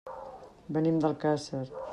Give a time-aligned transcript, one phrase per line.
[0.77, 1.65] Venim d'Alcàsser.